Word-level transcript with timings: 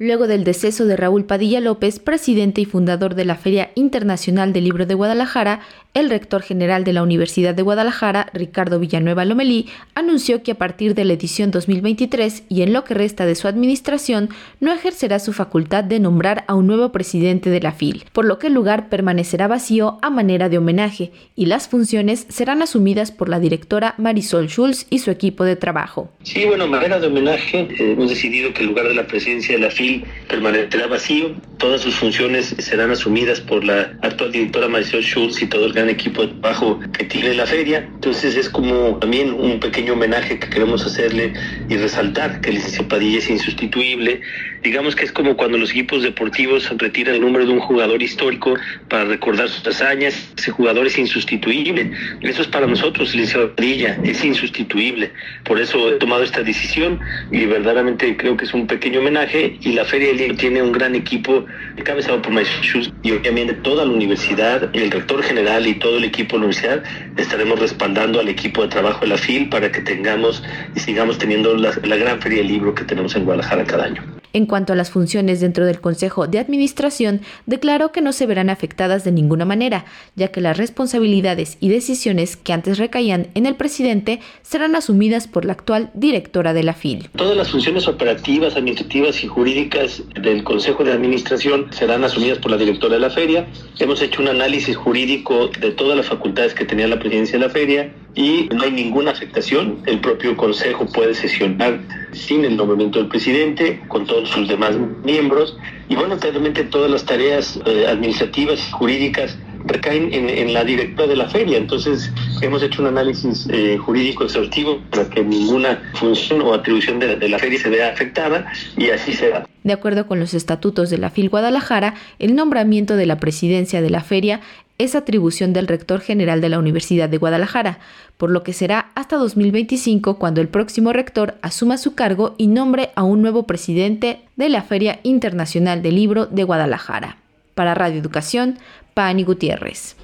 Luego 0.00 0.26
del 0.26 0.42
deceso 0.42 0.86
de 0.86 0.96
Raúl 0.96 1.24
Padilla 1.24 1.60
López, 1.60 2.00
presidente 2.00 2.60
y 2.60 2.64
fundador 2.64 3.14
de 3.14 3.24
la 3.24 3.36
Feria 3.36 3.70
Internacional 3.76 4.52
del 4.52 4.64
Libro 4.64 4.86
de 4.86 4.94
Guadalajara, 4.94 5.60
el 5.94 6.10
rector 6.10 6.42
general 6.42 6.82
de 6.82 6.92
la 6.92 7.04
Universidad 7.04 7.54
de 7.54 7.62
Guadalajara, 7.62 8.28
Ricardo 8.34 8.80
Villanueva 8.80 9.24
Lomelí, 9.24 9.68
anunció 9.94 10.42
que 10.42 10.50
a 10.50 10.54
partir 10.56 10.96
de 10.96 11.04
la 11.04 11.12
edición 11.12 11.52
2023 11.52 12.42
y 12.48 12.62
en 12.62 12.72
lo 12.72 12.82
que 12.82 12.94
resta 12.94 13.24
de 13.24 13.36
su 13.36 13.46
administración, 13.46 14.30
no 14.58 14.72
ejercerá 14.72 15.20
su 15.20 15.32
facultad 15.32 15.84
de 15.84 16.00
nombrar 16.00 16.42
a 16.48 16.56
un 16.56 16.66
nuevo 16.66 16.90
presidente 16.90 17.48
de 17.48 17.60
la 17.60 17.70
FIL, 17.70 18.02
por 18.12 18.24
lo 18.24 18.40
que 18.40 18.48
el 18.48 18.54
lugar 18.54 18.88
permanecerá 18.88 19.46
vacío 19.46 20.00
a 20.02 20.10
manera 20.10 20.48
de 20.48 20.58
homenaje 20.58 21.12
y 21.36 21.46
las 21.46 21.68
funciones 21.68 22.26
serán 22.28 22.62
asumidas 22.62 23.12
por 23.12 23.28
la 23.28 23.38
directora 23.38 23.94
Marisol 23.98 24.48
Schulz 24.48 24.88
y 24.90 24.98
su 24.98 25.12
equipo 25.12 25.44
de 25.44 25.54
trabajo. 25.54 26.10
Sí, 26.24 26.46
bueno, 26.46 26.66
manera 26.66 26.98
de 26.98 27.06
homenaje, 27.06 27.60
eh, 27.60 27.92
hemos 27.92 28.10
decidido 28.10 28.52
que 28.52 28.62
el 28.62 28.70
lugar 28.70 28.88
de 28.88 28.94
la 28.96 29.06
presidencia 29.06 29.54
de 29.54 29.60
la 29.60 29.70
FIL 29.70 29.83
Brasil 29.84 30.23
permanecerá 30.34 30.88
vacío. 30.88 31.32
Todas 31.58 31.82
sus 31.82 31.94
funciones 31.94 32.56
serán 32.58 32.90
asumidas 32.90 33.40
por 33.40 33.62
la 33.64 33.92
actual 34.02 34.32
directora 34.32 34.66
Marisol 34.66 35.02
Schultz 35.02 35.40
y 35.40 35.46
todo 35.46 35.66
el 35.66 35.72
gran 35.72 35.88
equipo 35.88 36.22
de 36.22 36.34
trabajo 36.34 36.80
que 36.92 37.04
tiene 37.04 37.34
la 37.34 37.46
feria. 37.46 37.88
Entonces 37.94 38.36
es 38.36 38.48
como 38.48 38.98
también 38.98 39.32
un 39.32 39.60
pequeño 39.60 39.92
homenaje 39.92 40.40
que 40.40 40.48
queremos 40.48 40.84
hacerle 40.84 41.32
y 41.68 41.76
resaltar 41.76 42.40
que 42.40 42.50
el 42.50 42.56
licenciado 42.56 42.88
Padilla 42.88 43.18
es 43.18 43.30
insustituible. 43.30 44.20
Digamos 44.64 44.96
que 44.96 45.04
es 45.04 45.12
como 45.12 45.36
cuando 45.36 45.56
los 45.56 45.70
equipos 45.70 46.02
deportivos 46.02 46.68
retiran 46.78 47.14
el 47.14 47.20
número 47.20 47.46
de 47.46 47.52
un 47.52 47.60
jugador 47.60 48.02
histórico 48.02 48.54
para 48.88 49.04
recordar 49.04 49.48
sus 49.48 49.64
hazañas. 49.66 50.32
Ese 50.36 50.50
jugador 50.50 50.86
es 50.86 50.98
insustituible. 50.98 51.92
Eso 52.22 52.42
es 52.42 52.48
para 52.48 52.66
nosotros, 52.66 53.14
licenciado 53.14 53.54
Padilla, 53.54 53.98
es 54.02 54.24
insustituible. 54.24 55.12
Por 55.44 55.60
eso 55.60 55.90
he 55.90 55.98
tomado 55.98 56.24
esta 56.24 56.42
decisión 56.42 56.98
y 57.30 57.46
verdaderamente 57.46 58.16
creo 58.16 58.36
que 58.36 58.46
es 58.46 58.54
un 58.54 58.66
pequeño 58.66 58.98
homenaje 58.98 59.56
y 59.60 59.72
la 59.72 59.84
Feria 59.84 60.08
del 60.08 60.23
Tiene 60.32 60.62
un 60.62 60.72
gran 60.72 60.94
equipo 60.94 61.44
encabezado 61.76 62.22
por 62.22 62.32
Maestro 62.32 62.80
y 63.02 63.12
obviamente 63.12 63.54
toda 63.54 63.84
la 63.84 63.92
universidad, 63.92 64.70
el 64.72 64.90
rector 64.90 65.22
general 65.22 65.66
y 65.66 65.74
todo 65.74 65.98
el 65.98 66.04
equipo 66.04 66.36
de 66.36 66.40
la 66.40 66.46
universidad 66.46 66.82
estaremos 67.16 67.58
respaldando 67.58 68.20
al 68.20 68.28
equipo 68.28 68.62
de 68.62 68.68
trabajo 68.68 69.00
de 69.00 69.08
la 69.08 69.18
FIL 69.18 69.48
para 69.48 69.70
que 69.70 69.80
tengamos 69.80 70.42
y 70.74 70.80
sigamos 70.80 71.18
teniendo 71.18 71.54
la, 71.56 71.72
la 71.82 71.96
gran 71.96 72.20
Feria 72.20 72.38
del 72.38 72.48
Libro 72.48 72.74
que 72.74 72.84
tenemos 72.84 73.14
en 73.16 73.24
Guadalajara 73.24 73.64
cada 73.64 73.84
año. 73.84 74.23
En 74.34 74.46
cuanto 74.46 74.72
a 74.72 74.76
las 74.76 74.90
funciones 74.90 75.40
dentro 75.40 75.64
del 75.64 75.80
Consejo 75.80 76.26
de 76.26 76.40
Administración, 76.40 77.20
declaró 77.46 77.92
que 77.92 78.00
no 78.00 78.12
se 78.12 78.26
verán 78.26 78.50
afectadas 78.50 79.04
de 79.04 79.12
ninguna 79.12 79.44
manera, 79.44 79.84
ya 80.16 80.32
que 80.32 80.40
las 80.40 80.56
responsabilidades 80.56 81.56
y 81.60 81.68
decisiones 81.68 82.36
que 82.36 82.52
antes 82.52 82.78
recaían 82.78 83.28
en 83.34 83.46
el 83.46 83.54
presidente 83.54 84.18
serán 84.42 84.74
asumidas 84.74 85.28
por 85.28 85.44
la 85.44 85.52
actual 85.52 85.92
directora 85.94 86.52
de 86.52 86.64
la 86.64 86.74
FIL. 86.74 87.10
Todas 87.14 87.36
las 87.36 87.48
funciones 87.48 87.86
operativas, 87.86 88.56
administrativas 88.56 89.22
y 89.22 89.28
jurídicas 89.28 90.02
del 90.20 90.42
Consejo 90.42 90.82
de 90.82 90.92
Administración 90.92 91.68
serán 91.70 92.02
asumidas 92.02 92.38
por 92.38 92.50
la 92.50 92.56
directora 92.56 92.94
de 92.94 93.00
la 93.00 93.10
feria. 93.10 93.46
Hemos 93.78 94.02
hecho 94.02 94.20
un 94.20 94.26
análisis 94.26 94.76
jurídico 94.76 95.46
de 95.60 95.70
todas 95.70 95.96
las 95.96 96.06
facultades 96.06 96.54
que 96.54 96.64
tenía 96.64 96.88
la 96.88 96.98
presidencia 96.98 97.38
de 97.38 97.46
la 97.46 97.52
feria 97.52 97.94
y 98.16 98.48
no 98.52 98.64
hay 98.64 98.72
ninguna 98.72 99.12
afectación. 99.12 99.78
El 99.86 100.00
propio 100.00 100.36
Consejo 100.36 100.86
puede 100.86 101.14
sesionar 101.14 101.78
sin 102.14 102.44
el 102.44 102.56
nombramiento 102.56 102.98
del 102.98 103.08
presidente, 103.08 103.80
con 103.88 104.06
todos 104.06 104.28
sus 104.28 104.48
demás 104.48 104.76
miembros. 105.04 105.56
Y 105.88 105.96
bueno, 105.96 106.16
realmente 106.20 106.64
todas 106.64 106.90
las 106.90 107.04
tareas 107.04 107.60
eh, 107.66 107.86
administrativas 107.86 108.60
y 108.68 108.70
jurídicas 108.72 109.36
recaen 109.66 110.12
en, 110.12 110.52
la 110.52 110.64
directora 110.64 111.08
de 111.08 111.16
la 111.16 111.28
feria. 111.28 111.56
Entonces, 111.56 112.12
hemos 112.42 112.62
hecho 112.62 112.82
un 112.82 112.88
análisis 112.88 113.48
eh, 113.50 113.78
jurídico 113.78 114.24
exhaustivo 114.24 114.80
para 114.90 115.08
que 115.08 115.24
ninguna 115.24 115.82
función 115.94 116.42
o 116.42 116.52
atribución 116.52 116.98
de, 116.98 117.16
de, 117.16 117.28
la 117.28 117.38
feria 117.38 117.58
se 117.58 117.70
vea 117.70 117.90
afectada 117.90 118.46
y 118.76 118.90
así 118.90 119.12
será. 119.12 119.46
De 119.62 119.72
acuerdo 119.72 120.06
con 120.06 120.20
los 120.20 120.34
estatutos 120.34 120.90
de 120.90 120.98
la 120.98 121.08
FIL 121.08 121.30
Guadalajara, 121.30 121.94
el 122.18 122.34
nombramiento 122.34 122.96
de 122.96 123.06
la 123.06 123.18
presidencia 123.18 123.80
de 123.80 123.88
la 123.88 124.02
feria 124.02 124.40
es 124.78 124.94
atribución 124.94 125.52
del 125.52 125.68
rector 125.68 126.00
general 126.00 126.40
de 126.40 126.48
la 126.48 126.58
Universidad 126.58 127.08
de 127.08 127.18
Guadalajara, 127.18 127.78
por 128.16 128.30
lo 128.30 128.42
que 128.42 128.52
será 128.52 128.90
hasta 128.94 129.16
2025 129.16 130.18
cuando 130.18 130.40
el 130.40 130.48
próximo 130.48 130.92
rector 130.92 131.34
asuma 131.42 131.78
su 131.78 131.94
cargo 131.94 132.34
y 132.38 132.48
nombre 132.48 132.90
a 132.94 133.04
un 133.04 133.22
nuevo 133.22 133.44
presidente 133.44 134.20
de 134.36 134.48
la 134.48 134.62
Feria 134.62 135.00
Internacional 135.02 135.82
del 135.82 135.96
Libro 135.96 136.26
de 136.26 136.44
Guadalajara. 136.44 137.18
Para 137.54 137.74
Radio 137.74 138.00
Educación, 138.00 138.58
Pani 138.94 139.24
Gutiérrez. 139.24 139.96